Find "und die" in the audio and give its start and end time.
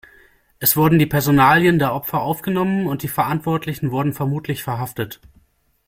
2.87-3.07